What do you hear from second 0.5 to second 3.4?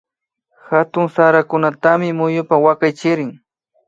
Hatun sarakunatami muyupa wakaychirin